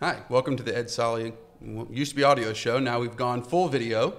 [0.00, 1.32] Hi, welcome to the Ed Solly,
[1.90, 2.78] used to be audio show.
[2.78, 4.14] Now we've gone full video,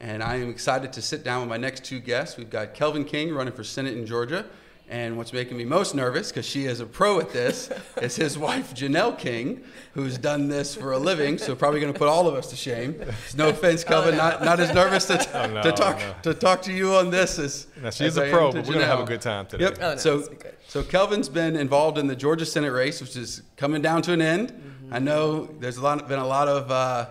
[0.00, 2.36] and I am excited to sit down with my next two guests.
[2.36, 4.46] We've got Kelvin King running for Senate in Georgia,
[4.88, 7.70] and what's making me most nervous, because she is a pro at this,
[8.02, 9.64] is his wife, Janelle King,
[9.94, 12.56] who's done this for a living, so probably going to put all of us to
[12.56, 12.94] shame.
[13.36, 14.22] No offense, Kelvin, oh, no.
[14.22, 16.14] not, not as nervous to, oh, no, to, talk, no.
[16.22, 18.86] to talk to you on this as now, She's a pro, but we're going to
[18.86, 19.64] have a good time today.
[19.64, 19.78] Yep.
[19.80, 20.28] Oh, so,
[20.68, 24.22] so Kelvin's been involved in the Georgia Senate race, which is coming down to an
[24.22, 24.52] end.
[24.52, 24.94] Mm-hmm.
[24.94, 27.06] I know there's a lot, been a lot of uh,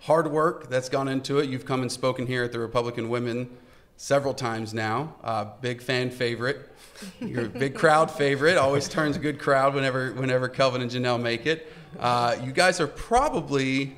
[0.00, 1.48] hard work that's gone into it.
[1.48, 3.48] You've come and spoken here at the Republican Women
[3.96, 5.14] several times now.
[5.22, 6.70] Uh, big fan favorite.
[7.20, 8.56] You're a big crowd favorite.
[8.56, 11.72] Always turns a good crowd whenever whenever Kelvin and Janelle make it.
[11.98, 13.96] Uh, you guys are probably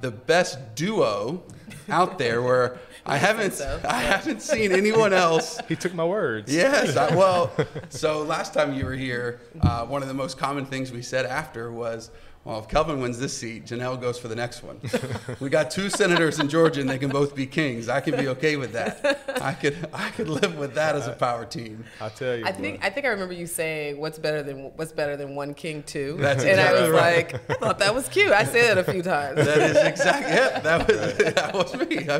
[0.00, 1.42] the best duo
[1.88, 2.42] out there.
[2.42, 3.80] Where I haven't so.
[3.86, 5.60] I haven't seen anyone else.
[5.68, 6.54] He took my words.
[6.54, 6.96] Yes.
[6.96, 7.52] I, well,
[7.88, 11.26] so last time you were here, uh, one of the most common things we said
[11.26, 12.10] after was
[12.44, 14.78] well, if Kelvin wins this seat, Janelle goes for the next one.
[15.40, 17.88] we got two senators in Georgia, and they can both be kings.
[17.88, 19.40] I can be okay with that.
[19.40, 21.86] I could, I could live with that as a power team.
[22.02, 22.44] I tell you.
[22.44, 25.54] I think, I think I remember you saying, "What's better than what's better than one
[25.54, 27.32] king too?" That's and exactly I was right.
[27.32, 28.30] like, I thought that was cute.
[28.30, 29.36] I say that a few times.
[29.36, 30.34] That is exactly.
[30.34, 32.08] Yeah, that was that was me.
[32.10, 32.16] I,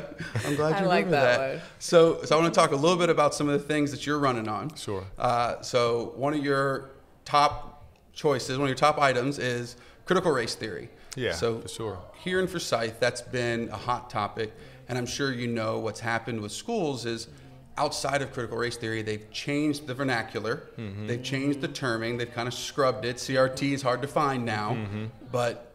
[0.47, 1.39] am glad you I like that.
[1.39, 1.63] that.
[1.79, 4.07] So, so I want to talk a little bit about some of the things that
[4.07, 4.75] you're running on.
[4.75, 5.05] Sure.
[5.19, 6.93] Uh, so one of your
[7.27, 10.89] top choices, one of your top items is critical race theory.
[11.17, 11.99] Yeah, so for sure.
[12.23, 14.53] Here in Forsyth, that's been a hot topic,
[14.89, 17.29] and I'm sure you know what's happened with schools is
[17.77, 21.07] outside of critical race theory, they've changed the vernacular, mm-hmm.
[21.07, 23.17] they've changed the terming, they've kind of scrubbed it.
[23.17, 25.07] CRT is hard to find now, mm-hmm.
[25.33, 25.73] but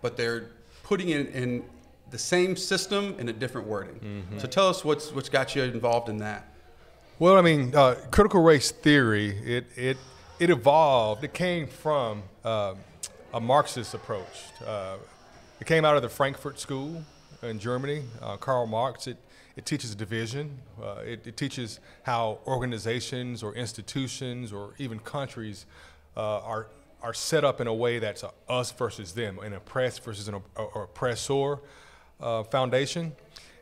[0.00, 0.50] but they're
[0.84, 1.64] putting it in
[2.10, 3.96] the same system in a different wording.
[3.96, 4.38] Mm-hmm.
[4.38, 6.46] So tell us what's what's got you involved in that.
[7.18, 9.96] Well, I mean, uh, critical race theory it it
[10.38, 11.24] it evolved.
[11.24, 12.22] It came from.
[12.44, 12.78] Um,
[13.32, 14.52] a Marxist approach.
[14.66, 14.96] Uh,
[15.60, 17.04] it came out of the Frankfurt School
[17.42, 18.02] in Germany.
[18.22, 19.06] Uh, Karl Marx.
[19.06, 19.18] It
[19.58, 20.56] it teaches division.
[20.80, 25.66] Uh, it, it, teaches how organizations or institutions or even countries
[26.16, 26.68] uh, are
[27.02, 30.40] are set up in a way that's a us versus them, an oppressed versus an
[30.56, 31.58] oppressor
[32.20, 33.12] uh, foundation.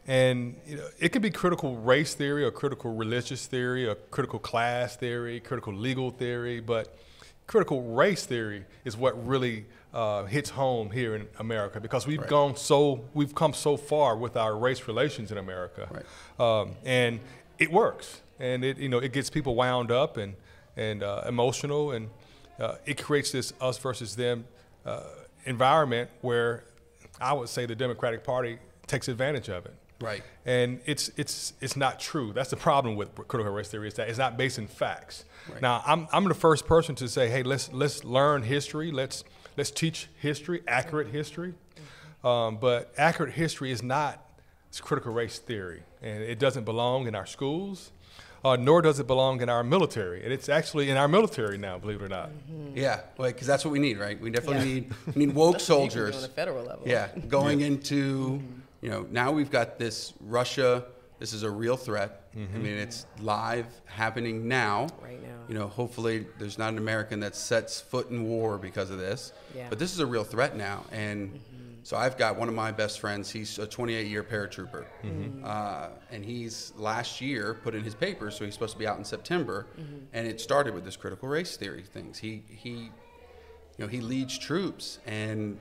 [0.06, 4.38] And you know, it can be critical race theory or critical religious theory or critical
[4.38, 6.94] class theory, critical legal theory, but
[7.46, 12.28] critical race theory is what really uh, hits home here in America because we've right.
[12.28, 16.60] gone so we've come so far with our race relations in America, right.
[16.60, 17.20] um, and
[17.58, 20.34] it works, and it you know it gets people wound up and
[20.76, 22.10] and uh, emotional, and
[22.60, 24.44] uh, it creates this us versus them
[24.84, 25.00] uh,
[25.44, 26.64] environment where
[27.20, 29.74] I would say the Democratic Party takes advantage of it.
[30.00, 30.22] Right.
[30.44, 32.32] And it's it's it's not true.
[32.32, 35.24] That's the problem with critical race theory is that it's not based in facts.
[35.50, 35.62] Right.
[35.62, 38.90] Now, I'm I'm the first person to say, hey, let's let's learn history.
[38.92, 39.24] Let's
[39.56, 41.54] let's teach history, accurate history.
[42.22, 44.22] Um, but accurate history is not
[44.68, 47.92] it's critical race theory, and it doesn't belong in our schools.
[48.44, 51.78] Uh, nor does it belong in our military, and it's actually in our military now,
[51.78, 52.28] believe it or not.
[52.28, 52.76] Mm-hmm.
[52.76, 54.20] Yeah, because that's what we need, right?
[54.20, 54.74] We definitely yeah.
[54.74, 56.86] need we need woke soldiers on the federal level.
[56.86, 57.66] Yeah, going yeah.
[57.66, 60.84] into mm-hmm you know, now we've got this Russia.
[61.18, 62.32] This is a real threat.
[62.36, 62.56] Mm-hmm.
[62.56, 64.88] I mean, it's live happening now.
[65.02, 65.28] Right now.
[65.48, 69.32] You know, hopefully there's not an American that sets foot in war because of this.
[69.54, 69.66] Yeah.
[69.68, 71.34] But this is a real threat now, and.
[71.34, 71.56] Mm-hmm.
[71.86, 73.30] So I've got one of my best friends.
[73.30, 75.44] He's a 28-year paratrooper, mm-hmm.
[75.44, 78.98] uh, and he's last year put in his papers, so he's supposed to be out
[78.98, 79.68] in September.
[79.78, 79.98] Mm-hmm.
[80.12, 82.18] And it started with this critical race theory things.
[82.18, 82.90] He he, you
[83.78, 85.60] know, he leads troops, and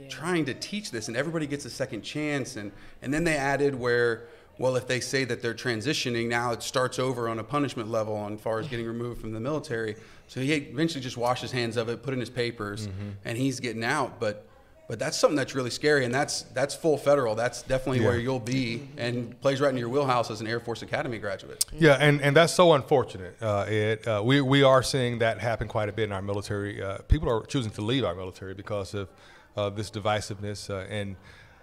[0.00, 0.08] yeah.
[0.08, 2.56] trying to teach this, and everybody gets a second chance.
[2.56, 2.72] And,
[3.02, 4.24] and then they added where,
[4.58, 8.14] well, if they say that they're transitioning, now it starts over on a punishment level
[8.16, 9.96] on far as getting removed from the military.
[10.28, 13.10] So he eventually just washed his hands of it, put in his papers, mm-hmm.
[13.24, 14.20] and he's getting out.
[14.20, 14.46] But
[14.86, 17.34] but that's something that's really scary, and that's that's full federal.
[17.34, 18.08] That's definitely yeah.
[18.08, 21.64] where you'll be, and plays right in your wheelhouse as an Air Force Academy graduate.
[21.72, 23.36] Yeah, and, and that's so unfortunate.
[23.40, 24.06] Uh, Ed.
[24.06, 26.82] Uh, we we are seeing that happen quite a bit in our military.
[26.82, 29.08] Uh, people are choosing to leave our military because of
[29.56, 31.16] uh, this divisiveness uh, and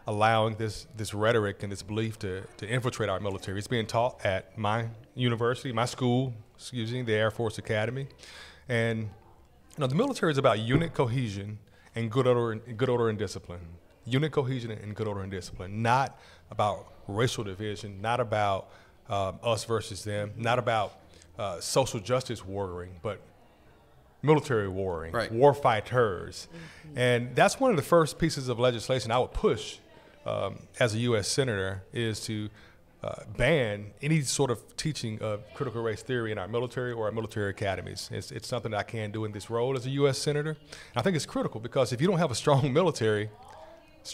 [0.07, 3.57] allowing this this rhetoric and this belief to, to infiltrate our military.
[3.57, 8.07] It's being taught at my university, my school, excuse me, the Air Force Academy,
[8.67, 11.59] and you know the military is about unit cohesion
[11.95, 13.61] and good order and good order and discipline.
[14.05, 18.69] Unit cohesion and good order and discipline, not about racial division, not about
[19.09, 21.01] um, us versus them, not about
[21.37, 23.19] uh, social justice warring, but
[24.21, 25.31] military warring, right.
[25.31, 26.47] war fighters.
[26.47, 26.97] Mm-hmm.
[26.97, 29.77] And that's one of the first pieces of legislation I would push
[30.25, 31.27] um, as a U.S.
[31.27, 32.49] senator is to
[33.03, 37.11] uh, ban any sort of teaching of critical race theory in our military or our
[37.11, 38.09] military academies.
[38.11, 40.19] It's, it's something that I can do in this role as a U.S.
[40.19, 40.51] senator.
[40.51, 43.29] And I think it's critical because if you don't have a strong military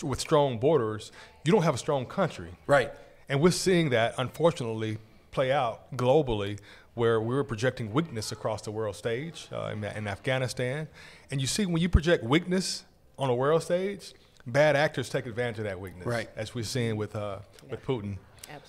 [0.04, 1.12] with strong borders,
[1.44, 2.50] you don't have a strong country.
[2.66, 2.92] Right.
[3.30, 5.00] And we're seeing that, unfortunately,
[5.38, 6.58] play out globally
[6.96, 10.88] where we are projecting weakness across the world stage uh, in, in, Afghanistan.
[11.30, 12.86] And you see, when you project weakness
[13.20, 14.14] on a world stage,
[14.48, 16.28] bad actors take advantage of that weakness, right.
[16.36, 17.70] as we're seeing with, uh, yeah.
[17.70, 18.18] with Putin.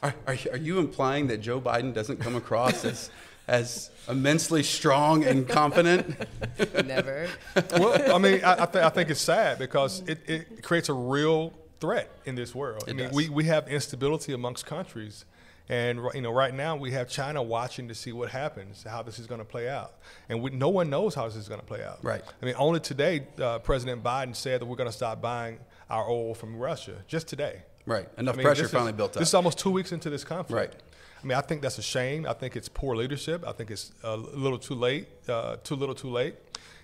[0.03, 3.11] Are, are, are, you implying that Joe Biden doesn't come across as,
[3.49, 6.19] as immensely strong and confident?
[6.85, 7.31] Never.
[7.79, 10.93] well, I mean, I, I, th- I think it's sad because it, it creates a
[10.93, 12.85] real threat in this world.
[12.87, 13.15] It I mean, does.
[13.15, 15.25] we, we have instability amongst countries.
[15.69, 19.19] And you know, right now we have China watching to see what happens, how this
[19.19, 19.95] is going to play out,
[20.29, 22.03] and we, no one knows how this is going to play out.
[22.03, 22.23] Right.
[22.43, 25.59] I mean, only today uh, President Biden said that we're going to stop buying
[25.91, 26.97] our oil from Russia.
[27.07, 27.63] Just today.
[27.85, 28.09] Right.
[28.19, 29.19] Enough I mean, pressure finally is, built up.
[29.19, 30.75] This is almost two weeks into this conflict.
[30.75, 30.83] Right.
[31.23, 32.27] I mean, I think that's a shame.
[32.27, 33.45] I think it's poor leadership.
[33.47, 36.37] I think it's a little too late, uh, too little, too late,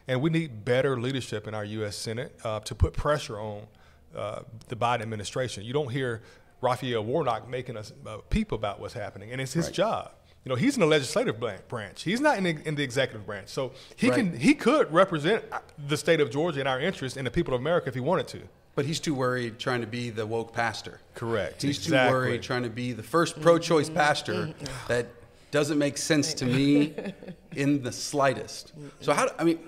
[0.08, 1.96] and we need better leadership in our U.S.
[1.96, 3.62] Senate uh, to put pressure on
[4.16, 5.64] uh, the Biden administration.
[5.64, 6.22] You don't hear
[6.64, 9.74] Raphael Warnock making a, a peep about what's happening, and it's his right.
[9.74, 10.12] job.
[10.44, 11.38] You know, he's in the legislative
[11.68, 12.02] branch.
[12.02, 13.48] He's not in the, in the executive branch.
[13.48, 14.16] So he right.
[14.16, 17.54] can he could represent uh, the state of Georgia and our interests and the people
[17.54, 18.40] of America if he wanted to.
[18.74, 21.00] But he's too worried trying to be the woke pastor.
[21.14, 21.62] Correct.
[21.62, 22.10] He's exactly.
[22.10, 24.52] too worried trying to be the first pro-choice pastor
[24.88, 25.06] that
[25.50, 26.92] doesn't make sense to me
[27.54, 28.72] in the slightest.
[29.00, 29.26] So how?
[29.26, 29.58] Do, I mean.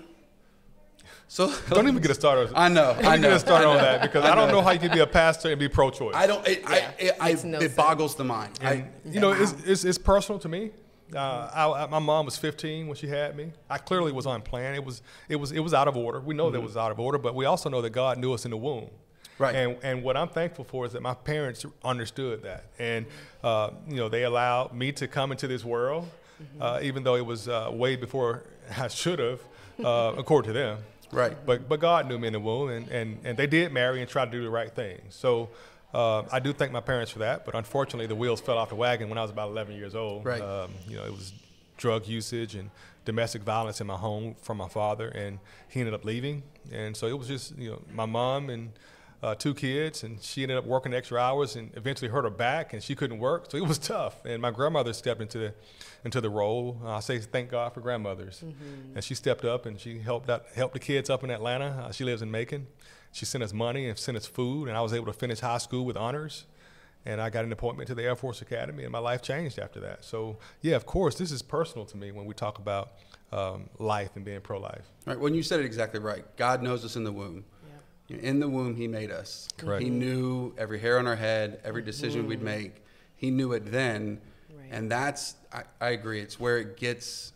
[1.29, 2.53] So don't even get a started.
[2.55, 2.95] I know.
[2.95, 3.29] Don't I know.
[3.29, 5.07] get a start on that because I, I, don't know how you can be a
[5.07, 6.15] pastor and be pro-choice.
[6.15, 6.47] I don't.
[6.47, 8.59] It, yeah, I, it, I, no it boggles the mind.
[8.61, 10.71] And, I, you know, it's, it's, it's, personal to me.
[11.15, 13.53] Uh, I, my mom was 15 when she had me.
[13.71, 14.77] I clearly was unplanned.
[14.77, 16.21] It was it was it was out of order.
[16.21, 16.55] We know mm-hmm.
[16.55, 18.51] that it was out of order, but we also know that God knew us in
[18.51, 18.91] the womb.
[19.39, 19.55] Right.
[19.55, 23.07] And and what I'm thankful for is that my parents understood that, and
[23.45, 26.09] uh, you know they allowed me to come into this world,
[26.43, 26.63] mm-hmm.
[26.63, 28.45] uh, even though it was uh, way before
[28.79, 29.41] I should have,
[29.85, 30.79] uh, according to them.
[31.13, 31.37] Right.
[31.47, 34.11] But but God knew me in the womb, and, and, and they did marry and
[34.11, 35.01] try to do the right thing.
[35.11, 35.51] So
[35.95, 37.45] uh, I do thank my parents for that.
[37.45, 40.25] But unfortunately, the wheels fell off the wagon when I was about 11 years old.
[40.25, 40.41] Right.
[40.41, 41.33] Um, you know, it was
[41.77, 42.71] drug usage and
[43.05, 45.39] domestic violence in my home from my father, and
[45.69, 46.43] he ended up leaving.
[46.73, 48.73] And so it was just you know my mom and
[49.23, 52.73] uh, two kids, and she ended up working extra hours, and eventually hurt her back,
[52.73, 54.25] and she couldn't work, so it was tough.
[54.25, 55.55] And my grandmother stepped into the
[56.05, 56.81] into the role.
[56.85, 58.95] I say thank God for grandmothers, mm-hmm.
[58.95, 61.87] and she stepped up and she helped out helped the kids up in Atlanta.
[61.87, 62.67] Uh, she lives in Macon.
[63.13, 65.59] She sent us money and sent us food, and I was able to finish high
[65.59, 66.45] school with honors.
[67.07, 69.79] And I got an appointment to the Air Force Academy, and my life changed after
[69.79, 70.05] that.
[70.05, 72.95] So, yeah, of course, this is personal to me when we talk about
[73.31, 74.85] um, life and being pro-life.
[75.05, 75.19] Right.
[75.19, 77.45] When you said it exactly right, God knows us in the womb.
[78.09, 79.49] In the womb, He made us.
[79.57, 79.83] Correct.
[79.83, 82.29] He knew every hair on our head, every decision mm.
[82.29, 82.83] we'd make.
[83.17, 84.21] He knew it then.
[84.57, 84.69] Right.
[84.71, 87.33] And that's, I, I, agree, it's where it gets,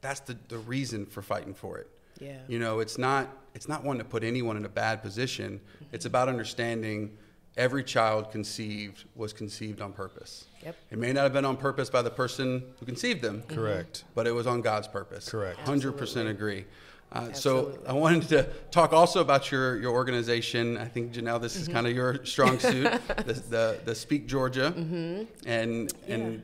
[0.00, 1.88] that's the, the reason for fighting for it.
[2.20, 2.38] Yeah.
[2.48, 5.60] You know, it's not, it's not one to put anyone in a bad position.
[5.76, 5.84] Mm-hmm.
[5.94, 7.16] It's about understanding
[7.56, 10.46] every child conceived was conceived on purpose.
[10.64, 10.76] Yep.
[10.90, 13.42] It may not have been on purpose by the person who conceived them.
[13.48, 14.04] Correct.
[14.14, 15.28] But it was on God's purpose.
[15.28, 15.58] Correct.
[15.60, 16.64] 100% agree.
[17.12, 20.78] Uh, so I wanted to talk also about your, your organization.
[20.78, 21.74] I think Janelle, this is mm-hmm.
[21.74, 22.84] kind of your strong suit,
[23.26, 25.24] the, the, the Speak Georgia, mm-hmm.
[25.46, 25.92] and
[26.32, 26.40] Yeah.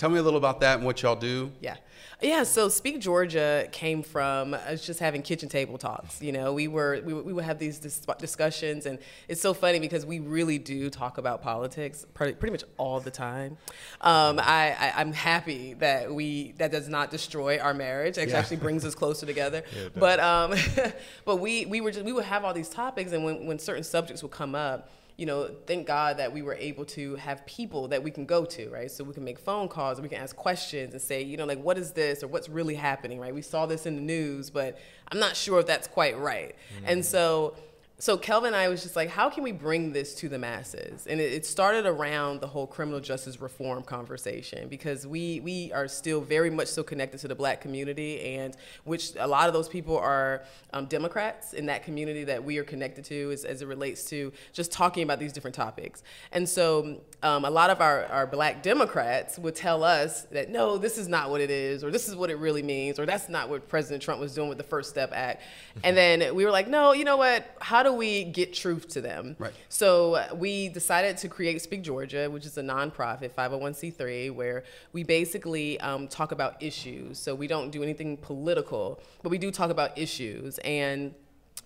[0.00, 1.52] Tell me a little about that and what y'all do.
[1.60, 1.76] Yeah.
[2.22, 6.20] Yeah, so Speak Georgia came from us just having kitchen table talks.
[6.20, 9.78] You know, we were we, we would have these dis- discussions, and it's so funny
[9.78, 13.56] because we really do talk about politics pretty, pretty much all the time.
[14.02, 18.18] Um, I, I I'm happy that we that does not destroy our marriage.
[18.18, 18.38] It Yeah.
[18.38, 19.62] actually brings us closer together.
[19.76, 20.54] Yeah, but um,
[21.24, 23.84] but we we were just we would have all these topics, and when when certain
[23.84, 24.90] subjects would come up
[25.20, 28.46] you know, thank God that we were able to have people that we can go
[28.46, 28.90] to, right?
[28.90, 31.44] So we can make phone calls and we can ask questions and say, you know,
[31.44, 33.34] like, what is this or what's really happening, right?
[33.34, 34.78] We saw this in the news, but
[35.12, 36.56] I'm not sure if that's quite right.
[36.74, 36.86] Mm-hmm.
[36.86, 37.54] And so,
[38.00, 41.06] so Kelvin and I was just like, how can we bring this to the masses?
[41.06, 45.86] And it, it started around the whole criminal justice reform conversation because we we are
[45.86, 49.68] still very much so connected to the black community, and which a lot of those
[49.68, 50.42] people are
[50.72, 54.32] um, Democrats in that community that we are connected to as, as it relates to
[54.54, 56.02] just talking about these different topics.
[56.32, 60.78] And so um, a lot of our, our black Democrats would tell us that no,
[60.78, 63.28] this is not what it is, or this is what it really means, or that's
[63.28, 65.42] not what President Trump was doing with the First Step Act.
[65.84, 67.54] And then we were like, no, you know what?
[67.60, 69.36] How do we get truth to them?
[69.38, 69.52] Right.
[69.68, 75.02] So uh, we decided to create Speak Georgia, which is a nonprofit 501c3, where we
[75.02, 77.18] basically um, talk about issues.
[77.18, 80.58] So we don't do anything political, but we do talk about issues.
[80.58, 81.14] And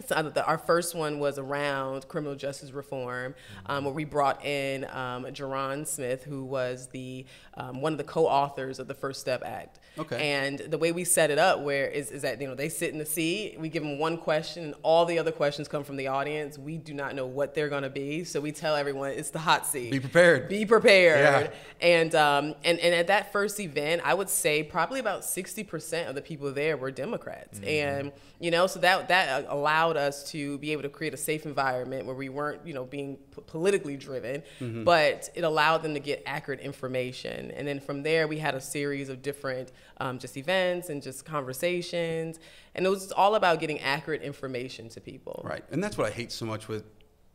[0.07, 3.35] so the, our first one was around criminal justice reform,
[3.67, 7.25] um, where we brought in um, Ja'Ron Smith, who was the
[7.57, 9.79] um, one of the co-authors of the First Step Act.
[9.97, 10.33] Okay.
[10.33, 12.93] And the way we set it up, where is, is that you know they sit
[12.93, 15.97] in the seat, we give them one question, and all the other questions come from
[15.97, 16.59] the audience.
[16.59, 19.39] We do not know what they're going to be, so we tell everyone it's the
[19.39, 19.93] hot seat.
[19.93, 20.49] Be prepared.
[20.49, 21.51] Be prepared.
[21.81, 21.89] Yeah.
[21.89, 26.09] And um, and and at that first event, I would say probably about sixty percent
[26.09, 27.69] of the people there were Democrats, mm-hmm.
[27.69, 29.47] and you know, so that that
[29.85, 32.85] allowed us to be able to create a safe environment where we weren't, you know,
[32.85, 34.85] being p- politically driven, mm-hmm.
[34.85, 37.51] but it allowed them to get accurate information.
[37.53, 41.25] And then from there, we had a series of different um, just events and just
[41.25, 42.39] conversations,
[42.75, 45.43] and it was all about getting accurate information to people.
[45.45, 46.85] Right, and that's what I hate so much with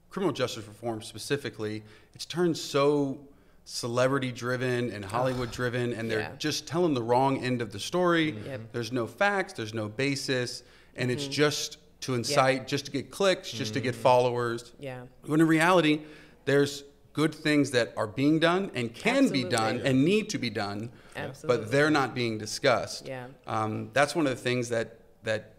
[0.10, 1.84] criminal justice reform specifically.
[2.15, 3.20] It's turned so
[3.65, 6.32] celebrity driven and Hollywood driven, and they're yeah.
[6.39, 8.32] just telling the wrong end of the story.
[8.32, 8.62] Yep.
[8.72, 10.63] There's no facts, there's no basis
[11.00, 11.32] and it's mm-hmm.
[11.32, 12.63] just to incite, yeah.
[12.65, 13.74] just to get clicks, just mm-hmm.
[13.74, 14.03] to get mm-hmm.
[14.03, 14.72] followers.
[14.79, 15.01] Yeah.
[15.25, 16.01] When in reality,
[16.46, 19.44] there's good things that are being done and can Absolutely.
[19.44, 21.63] be done and need to be done, Absolutely.
[21.63, 23.08] but they're not being discussed.
[23.08, 23.27] Yeah.
[23.48, 25.53] Um, that's one of the things that that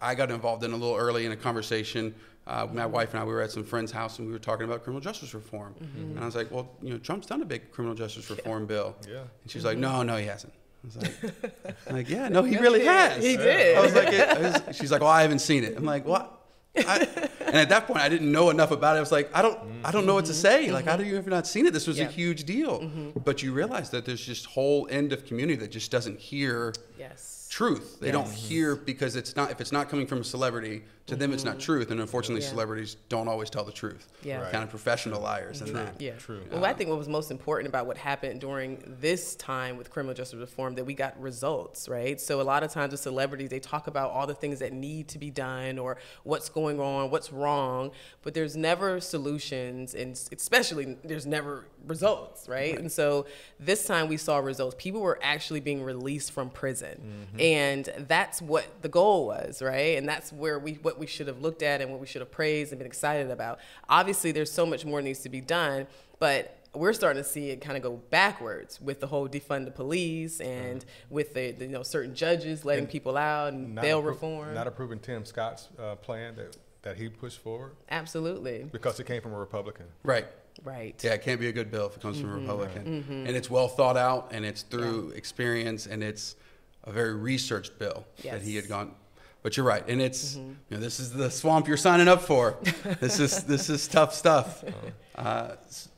[0.00, 2.14] I got involved in a little early in a conversation.
[2.46, 2.92] Uh, my mm-hmm.
[2.92, 5.00] wife and I, we were at some friend's house and we were talking about criminal
[5.00, 5.74] justice reform.
[5.80, 6.16] Mm-hmm.
[6.16, 8.66] And I was like, well, you know, Trump's done a big criminal justice reform yeah.
[8.66, 8.96] bill.
[9.08, 9.18] Yeah.
[9.42, 10.52] And she's like, no, no, he hasn't.
[10.82, 13.22] I was like, like yeah, no, he really has.
[13.22, 13.76] He did.
[13.76, 15.76] I was like, I was, she's like, well, I haven't seen it.
[15.76, 16.40] I'm like, what?
[16.76, 17.06] I,
[17.40, 18.98] and at that point, I didn't know enough about it.
[18.98, 20.70] I was like, I don't, I don't know what to say.
[20.70, 21.72] Like, how do you ever not seen it?
[21.72, 22.06] This was yeah.
[22.06, 22.80] a huge deal.
[22.80, 23.20] Mm-hmm.
[23.20, 27.42] But you realize that there's just whole end of community that just doesn't hear yes
[27.52, 28.00] truth.
[28.00, 28.14] They yes.
[28.14, 31.20] don't hear because it's not if it's not coming from a celebrity to mm-hmm.
[31.20, 31.60] them it's not mm-hmm.
[31.60, 31.90] truth.
[31.90, 32.50] And unfortunately, yeah.
[32.50, 34.08] celebrities don't always tell the truth.
[34.22, 34.52] Yeah, right.
[34.52, 36.00] kind of professional liars and that.
[36.00, 36.42] Yeah, true.
[36.50, 40.14] Well, I think what was most important about what happened during this time with criminal
[40.14, 42.20] justice reform that we got results, right?
[42.20, 45.08] So a lot of times with celebrities, they talk about all the things that need
[45.08, 47.90] to be done or what's going on, what's wrong,
[48.22, 52.72] but there's never solutions, and especially there's never results, right?
[52.72, 52.78] right.
[52.78, 53.26] And so
[53.58, 54.76] this time we saw results.
[54.78, 57.00] People were actually being released from prison.
[57.02, 61.26] Mm-hmm and that's what the goal was right and that's where we what we should
[61.26, 63.58] have looked at and what we should have praised and been excited about
[63.88, 65.86] obviously there's so much more needs to be done
[66.18, 69.70] but we're starting to see it kind of go backwards with the whole defund the
[69.70, 73.74] police and mm with the, the, you know certain judges letting and people out and
[73.74, 78.66] bail appro- reform not approving tim scott's uh, plan that that he pushed forward absolutely
[78.72, 80.26] because it came from a republican right
[80.64, 81.02] Right.
[81.02, 82.30] Yeah, it can't be a good bill if it comes mm-hmm.
[82.30, 82.84] from a Republican.
[82.84, 83.26] Mm-hmm.
[83.26, 85.16] And it's well thought out and it's through yeah.
[85.16, 86.36] experience and it's
[86.84, 88.34] a very researched bill yes.
[88.34, 88.94] that he had gone.
[89.42, 90.50] But you're right, and it's mm-hmm.
[90.68, 92.58] you know this is the swamp you're signing up for.
[93.00, 94.64] this is this is tough stuff.
[95.14, 95.56] Uh,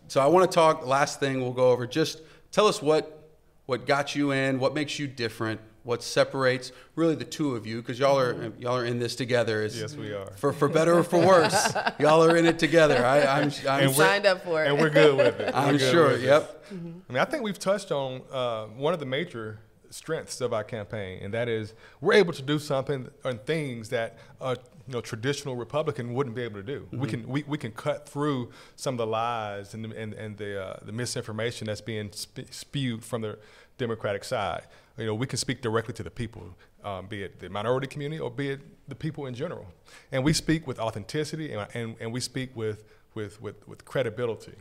[0.09, 0.85] so I want to talk.
[0.85, 1.87] Last thing we'll go over.
[1.87, 2.21] Just
[2.51, 3.31] tell us what
[3.67, 7.81] what got you in, what makes you different, what separates really the two of you
[7.81, 8.61] because y'all are mm-hmm.
[8.61, 9.63] y'all are in this together.
[9.63, 10.33] It's, yes, we are.
[10.37, 13.05] For for better or for worse, y'all are in it together.
[13.05, 15.55] I, am I'm, I'm signed up for it, and we're good with it.
[15.55, 16.19] I'm sure.
[16.19, 16.65] Yep.
[16.67, 16.99] Mm-hmm.
[17.09, 19.59] I mean, I think we've touched on uh, one of the major
[19.95, 24.19] strengths of our campaign, and that is we're able to do something and things that
[24.41, 26.81] a you know, traditional Republican wouldn't be able to do.
[26.81, 27.01] Mm-hmm.
[27.01, 30.37] We can we, we can cut through some of the lies and the, and, and
[30.37, 33.39] the uh, the misinformation that's being sp- spewed from the
[33.79, 34.65] Democratic side.
[34.99, 36.43] You know, we can speak directly to the people,
[36.85, 39.67] um, be it the minority community or be it the people in general,
[40.11, 42.85] and we speak with authenticity and and, and we speak with
[43.15, 44.57] with with, with credibility.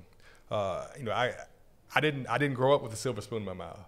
[0.51, 1.33] Uh, you know, I
[1.95, 3.79] I didn't I didn't grow up with a silver spoon in my mouth.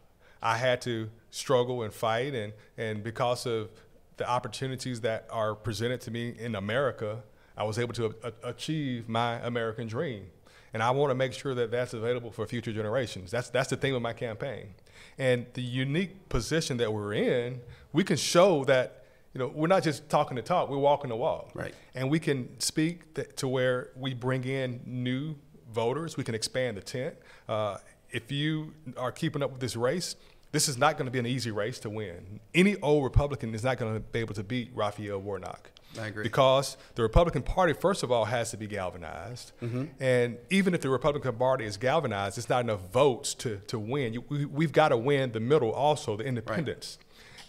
[0.45, 3.71] I had to struggle and fight, and and because of
[4.17, 7.23] the opportunities that are presented to me in America,
[7.57, 10.27] I was able to a- achieve my American dream.
[10.71, 13.31] And I want to make sure that that's available for future generations.
[13.31, 14.75] That's that's the theme of my campaign.
[15.17, 17.61] And the unique position that we're in,
[17.91, 21.15] we can show that you know we're not just talking the talk, we're walking the
[21.15, 21.49] walk.
[21.55, 21.73] Right.
[21.95, 25.35] And we can speak th- to where we bring in new
[25.73, 26.17] voters.
[26.17, 27.15] We can expand the tent.
[27.49, 27.77] Uh,
[28.11, 30.15] if you are keeping up with this race,
[30.51, 32.39] this is not going to be an easy race to win.
[32.53, 35.71] Any old Republican is not going to be able to beat Raphael Warnock.
[35.99, 36.23] I agree.
[36.23, 39.51] Because the Republican Party, first of all, has to be galvanized.
[39.61, 39.85] Mm-hmm.
[39.99, 44.13] And even if the Republican Party is galvanized, it's not enough votes to, to win.
[44.13, 46.97] You, we, have got to win the middle also, the independents.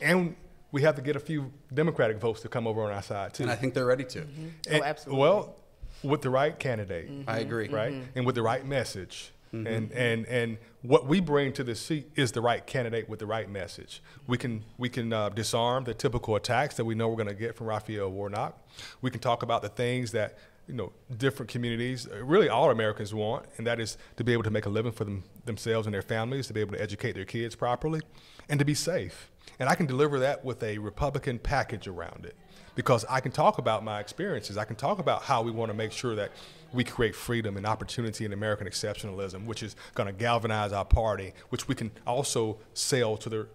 [0.00, 0.10] Right.
[0.10, 0.36] And
[0.72, 3.44] we have to get a few Democratic votes to come over on our side, too.
[3.44, 4.20] And I think they're ready to.
[4.20, 4.48] Mm-hmm.
[4.68, 5.20] And, oh, absolutely.
[5.22, 5.56] Well,
[6.02, 7.10] with the right candidate.
[7.10, 7.30] Mm-hmm.
[7.30, 7.68] I agree.
[7.68, 7.92] Right?
[7.92, 8.18] Mm-hmm.
[8.18, 9.32] And with the right message.
[9.52, 9.66] Mm-hmm.
[9.66, 13.26] And, and, and what we bring to the seat is the right candidate with the
[13.26, 14.02] right message.
[14.26, 17.34] We can, we can uh, disarm the typical attacks that we know we're going to
[17.34, 18.58] get from Raphael Warnock.
[19.00, 23.14] We can talk about the things that you know different communities, uh, really all Americans
[23.14, 25.94] want, and that is to be able to make a living for them, themselves and
[25.94, 28.00] their families, to be able to educate their kids properly,
[28.48, 29.30] and to be safe.
[29.58, 32.36] And I can deliver that with a Republican package around it
[32.74, 34.58] because I can talk about my experiences.
[34.58, 36.32] I can talk about how we want to make sure that
[36.72, 41.32] we create freedom and opportunity and American exceptionalism, which is going to galvanize our party,
[41.48, 43.46] which we can also sell to the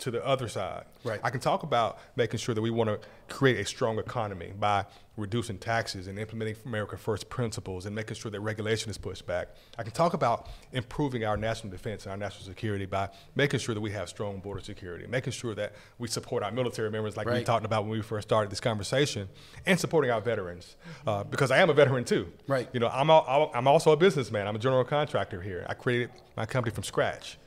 [0.00, 0.84] to the other side.
[1.04, 1.20] Right.
[1.22, 4.84] I can talk about making sure that we want to create a strong economy by
[5.16, 9.48] reducing taxes and implementing America First principles and making sure that regulation is pushed back.
[9.78, 13.74] I can talk about improving our national defense and our national security by making sure
[13.74, 17.26] that we have strong border security, making sure that we support our military members like
[17.26, 17.38] right.
[17.38, 19.28] we talked about when we first started this conversation,
[19.66, 20.76] and supporting our veterans.
[21.06, 22.32] Uh, because I am a veteran too.
[22.46, 22.68] Right.
[22.72, 24.46] You know, I'm, a, I'm also a businessman.
[24.46, 25.66] I'm a general contractor here.
[25.68, 27.38] I created my company from scratch.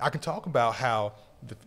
[0.00, 1.12] I can talk about how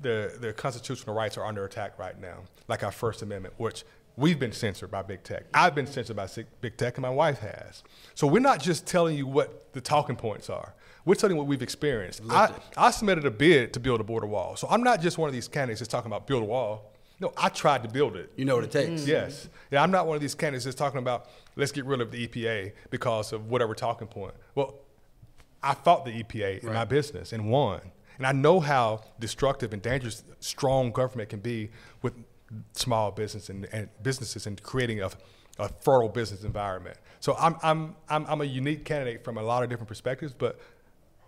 [0.01, 3.84] the, the, constitutional rights are under attack right now, like our First Amendment, which
[4.17, 5.44] we've been censored by big tech.
[5.53, 6.27] I've been censored by
[6.62, 7.84] big tech, and my wife has.
[8.13, 10.74] So we're not just telling you what the talking points are.
[11.03, 12.22] We're telling you what we've experienced.
[12.29, 14.55] I, I, submitted a bid to build a border wall.
[14.55, 16.94] So I'm not just one of these candidates that's talking about build a wall.
[17.20, 18.32] No, I tried to build it.
[18.36, 19.03] You know what it takes.
[19.03, 19.08] Mm.
[19.08, 19.48] Yes.
[19.72, 22.27] Yeah, I'm not one of these candidates that's talking about let's get rid of the
[22.27, 24.34] EPA because of whatever talking point.
[24.55, 24.75] Well,
[25.62, 26.63] I fought the EPA right.
[26.63, 27.82] in my business and won.
[28.17, 31.69] And I know how destructive and dangerous strong government can be
[32.01, 32.13] with
[32.74, 35.10] small business and, and businesses and creating a,
[35.60, 36.98] a, fertile business environment.
[37.19, 40.60] So I'm, I'm, I'm, I'm a unique candidate from a lot of different perspectives, but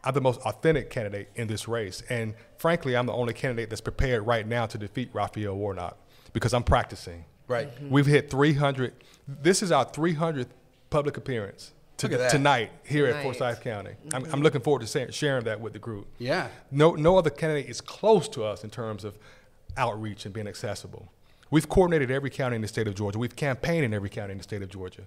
[0.04, 2.04] I'm the most authentic candidate in this race.
[2.10, 5.98] And frankly, I'm the only candidate that's prepared right now to defeat Raphael Warnock
[6.34, 7.26] because I'm practicing.
[7.48, 7.74] Right.
[7.74, 7.90] Mm-hmm.
[7.90, 8.94] We've hit 300.
[9.28, 10.48] This is our 300th
[10.90, 13.18] public appearance to, tonight here tonight.
[13.18, 13.92] at Forsyth County.
[13.92, 14.16] Mm-hmm.
[14.16, 16.08] I'm, I'm, looking forward to sharing that with the group.
[16.20, 16.48] Yeah.
[16.72, 19.18] No, no other candidate is close to us in terms of
[19.76, 21.12] outreach and being accessible.
[21.50, 23.18] We've coordinated every county in the state of Georgia.
[23.20, 25.04] We've campaigned in every county in the state of Georgia.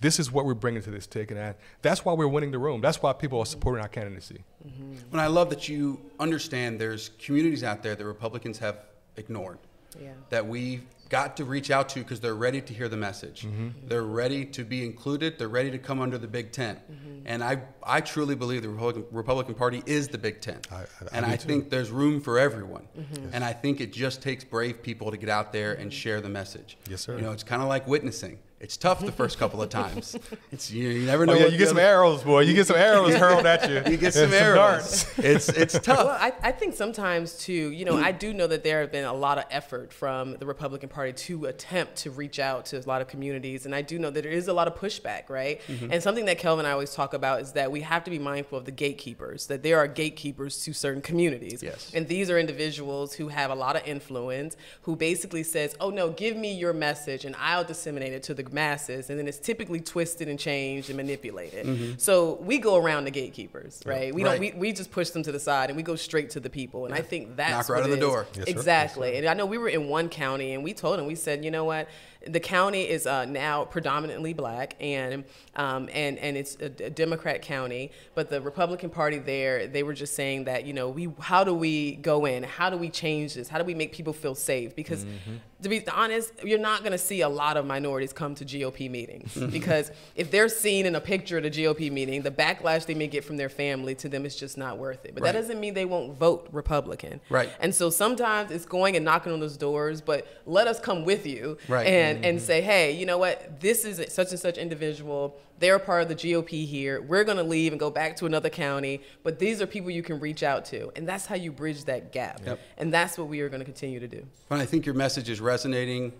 [0.00, 2.80] This is what we're bringing to this ticket, and that's why we're winning the room.
[2.80, 4.44] That's why people are supporting our candidacy.
[4.66, 5.12] Mm-hmm.
[5.12, 8.78] And I love that you understand there's communities out there that Republicans have
[9.16, 9.58] ignored.
[10.00, 10.12] Yeah.
[10.30, 13.42] That we got to reach out to because they're ready to hear the message.
[13.42, 13.88] Mm-hmm.
[13.88, 15.38] They're ready to be included.
[15.38, 16.78] They're ready to come under the big tent.
[16.90, 17.26] Mm-hmm.
[17.26, 20.68] And I, I truly believe the Republican, Republican Party is the big tent.
[20.70, 22.86] I, I, and I, think there's room for everyone.
[22.96, 23.24] Mm-hmm.
[23.24, 23.30] Yes.
[23.34, 26.28] And I think it just takes brave people to get out there and share the
[26.28, 26.78] message.
[26.88, 27.16] Yes, sir.
[27.16, 28.38] You know, it's kind of like witnessing.
[28.60, 30.16] It's tough the first couple of times.
[30.52, 31.34] It's you, you never know.
[31.34, 32.40] Oh, yeah, you get some arrows, boy.
[32.40, 33.82] You get some arrows hurled at you.
[33.88, 35.02] You get some arrows.
[35.02, 35.98] Some it's it's tough.
[35.98, 37.70] Well, I, I think sometimes too.
[37.70, 40.46] You know, I do know that there have been a lot of effort from the
[40.46, 43.98] Republican Party to attempt to reach out to a lot of communities, and I do
[43.98, 45.60] know that there is a lot of pushback, right?
[45.68, 45.92] Mm-hmm.
[45.92, 48.18] And something that Kelvin and I always talk about is that we have to be
[48.18, 49.46] mindful of the gatekeepers.
[49.46, 51.62] That there are gatekeepers to certain communities.
[51.62, 51.92] Yes.
[51.94, 56.10] And these are individuals who have a lot of influence, who basically says, "Oh no,
[56.10, 59.80] give me your message, and I'll disseminate it to the masses," and then it's typically
[59.80, 61.66] twisted and changed and manipulated.
[61.66, 61.92] Mm-hmm.
[61.98, 64.14] So we go around the gatekeepers, right?
[64.14, 64.40] We right.
[64.40, 64.40] don't.
[64.40, 66.86] We, we just push them to the side and we go straight to the people.
[66.86, 67.00] And yeah.
[67.00, 68.26] I think that's knock right on the door.
[68.34, 69.10] Yes, exactly.
[69.10, 71.44] Yes, and I know we were in one county and we told them we said,
[71.44, 71.88] you know what,
[72.26, 75.24] the county is uh, now predominantly black and
[75.56, 79.94] um, and and it's a, a Democrat county, but the Republican Party there they were
[79.94, 82.42] just saying that you know we how do we go in?
[82.42, 83.48] How do we change this?
[83.48, 84.76] How do we make people feel safe?
[84.76, 85.36] Because mm-hmm.
[85.62, 88.90] to be honest, you're not going to see a lot of minorities come to GOP
[88.90, 92.94] meetings because if they're seen in a picture at a GOP meeting, the backlash they
[92.94, 95.14] may get from their family to them is just not worth it.
[95.14, 95.32] But right.
[95.32, 97.20] that doesn't mean they won't vote Republican.
[97.30, 97.50] Right.
[97.60, 101.26] And so sometimes it's going and knocking on those doors, but let us come with
[101.26, 101.56] you.
[101.66, 101.86] Right.
[101.86, 102.24] And mm-hmm.
[102.24, 103.60] and say, hey, you know what?
[103.60, 105.38] This is such and such individual.
[105.58, 107.02] They're a part of the GOP here.
[107.02, 110.02] We're going to leave and go back to another county, but these are people you
[110.02, 110.90] can reach out to.
[110.96, 112.40] And that's how you bridge that gap.
[112.44, 112.60] Yep.
[112.78, 114.26] And that's what we are going to continue to do.
[114.48, 116.12] Well, I think your message is resonating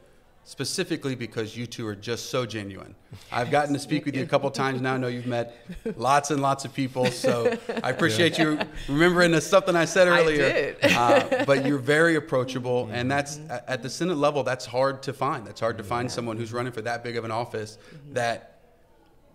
[0.44, 2.94] specifically because you two are just so genuine.
[3.30, 4.94] I've gotten to speak with you a couple times now.
[4.94, 5.56] I know you've met
[5.96, 8.44] lots and lots of people, so I appreciate yeah.
[8.44, 10.74] you remembering the, something I said earlier.
[10.82, 14.42] I uh, but you're very approachable, and that's at the Senate level.
[14.42, 15.46] That's hard to find.
[15.46, 16.14] That's hard to find yeah.
[16.14, 18.14] someone who's running for that big of an office mm-hmm.
[18.14, 18.60] that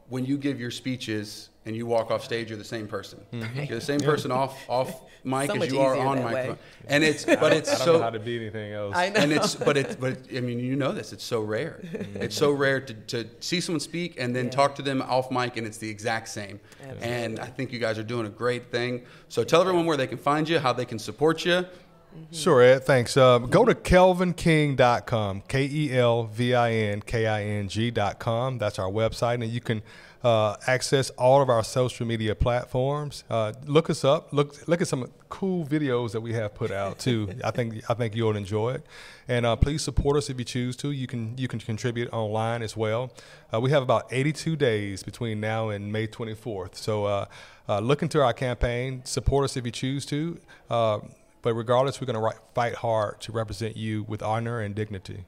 [0.10, 3.20] when you give your speeches and you walk off stage, you're the same person.
[3.34, 3.64] Mm-hmm.
[3.64, 6.58] You're the same person off off mic so as you are on mic.
[6.88, 8.96] And it's but it's I don't so know how to be anything else.
[8.96, 9.22] I know.
[9.22, 11.12] And it's but it but I mean you know this.
[11.12, 11.82] It's so rare.
[11.84, 12.22] Mm-hmm.
[12.22, 14.52] It's so rare to, to see someone speak and then yeah.
[14.52, 16.60] talk to them off mic and it's the exact same.
[16.82, 17.08] Absolutely.
[17.08, 19.04] And I think you guys are doing a great thing.
[19.30, 21.66] So tell everyone where they can find you, how they can support you.
[22.16, 22.34] Mm-hmm.
[22.34, 22.86] Sure, Ed.
[22.86, 23.18] Thanks.
[23.18, 28.58] Uh, go to kelvinking.com, K E L V I N K I N G.com.
[28.58, 29.36] That's our website.
[29.36, 29.82] And you can
[30.26, 33.24] uh, access all of our social media platforms.
[33.30, 34.34] Uh, look us up.
[34.34, 37.30] Look look at some cool videos that we have put out too.
[37.44, 38.86] I think I think you'll enjoy it.
[39.28, 40.92] And uh, please support us if you choose to.
[40.92, 43.12] You can you can contribute online as well.
[43.54, 46.76] Uh, we have about 82 days between now and May 24th.
[46.76, 47.26] So uh,
[47.70, 49.04] uh, look into our campaign.
[49.06, 50.40] Support us if you choose to.
[51.46, 55.26] But regardless, we're going to fight hard to represent you with honor and dignity.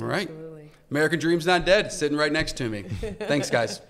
[0.00, 0.22] All right.
[0.28, 0.68] Absolutely.
[0.90, 1.92] American Dream's not dead.
[1.92, 2.82] Sitting right next to me.
[3.20, 3.80] Thanks, guys.